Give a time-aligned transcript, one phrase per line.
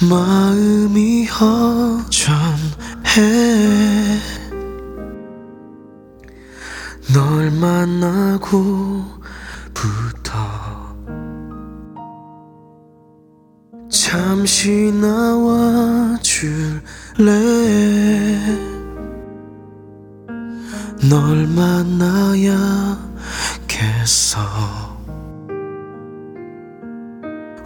[0.00, 1.58] 마음이 허전해.
[7.12, 8.78] 널 만나고부터
[13.90, 16.78] 잠시 나와 줄래?
[21.10, 22.68] 널 만나야겠어?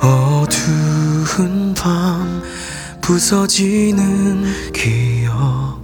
[0.04, 0.41] 어
[1.34, 2.42] 두운 밤
[3.00, 4.44] 부서지는
[4.74, 5.80] 기억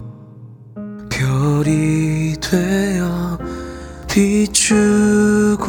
[1.08, 3.38] 별이 되어
[4.06, 5.64] 비추고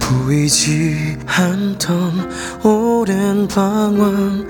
[0.00, 4.48] 보이지 않던 오랜 방황들이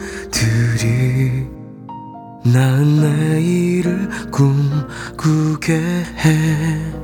[2.46, 7.01] 난 내일을 꿈꾸게 해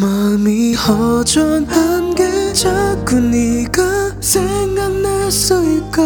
[0.00, 6.02] 마음이 허전한 게 자꾸 네가 생각났을까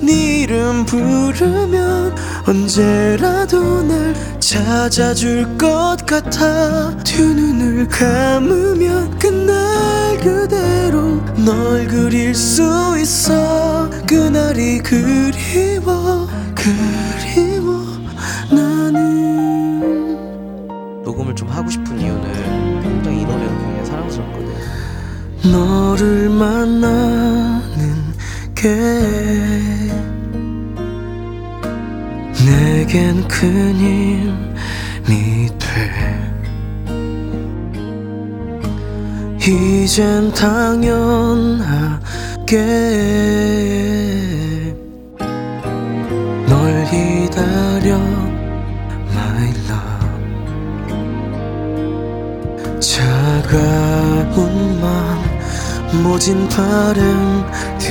[0.00, 2.14] 네 이름 부르면
[2.46, 6.96] 언제라도 날 찾아줄 것 같아.
[7.04, 13.90] 두 눈을 감으면 그날 그대로 널 그릴 수 있어.
[14.06, 17.47] 그날이 그리워 그리워
[25.52, 27.68] 너를 만나는
[28.54, 28.68] 게
[32.46, 35.68] 내겐 큰 힘이 돼.
[39.40, 41.16] 이젠 당연하게
[46.46, 48.27] 널 기다려
[56.02, 57.88] 모진 바람들이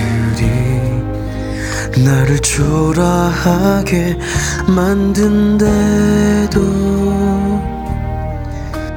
[2.04, 4.18] 나를 초라하게
[4.68, 6.60] 만든데도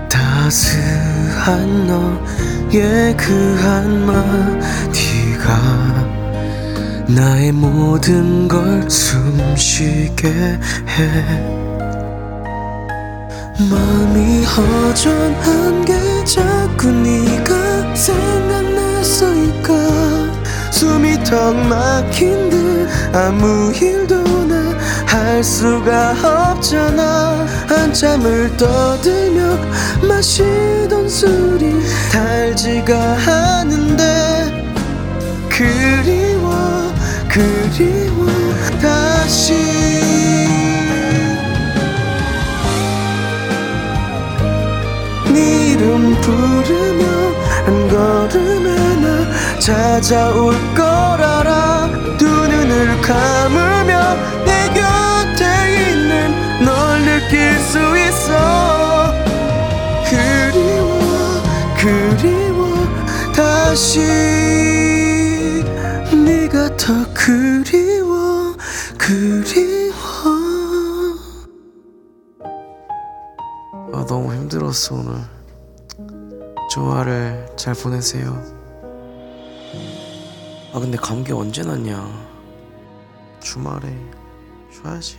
[0.09, 5.01] 따스한 너의 그 한마디가
[7.09, 11.61] 나의 모든 걸 숨쉬게 해.
[13.69, 18.60] 마음이 허전한 게 자꾸 네가 생각났을까
[21.31, 24.61] 턱 막힌 듯 아무 일도 나
[25.11, 27.47] 할 수가 없잖아.
[27.67, 29.59] 한참을 떠들며
[30.07, 31.75] 마시던 술이
[32.13, 34.65] 달지가 않은데
[35.49, 36.93] 그리워
[37.29, 38.27] 그리워.
[38.81, 39.55] 다시
[45.33, 47.30] 네 이름 부르며 한
[48.01, 51.91] 걸음에 나 찾아올 걸 알아.
[52.17, 54.17] 두 눈을 감으며
[54.47, 55.45] 내 곁에
[55.91, 59.13] 있는 널 느낄 수 있어.
[60.09, 61.43] 그리워
[61.77, 62.61] 그리워.
[63.37, 64.01] 다시
[66.11, 68.55] 네가 더 그리워
[68.97, 69.95] 그리워.
[73.93, 75.40] 아 너무 힘들었어 오늘
[76.71, 78.41] 주말을 잘 보내세요.
[80.73, 82.09] 아 근데 감기 언제 났냐?
[83.41, 83.93] 주말에
[84.71, 85.19] 쉬어야지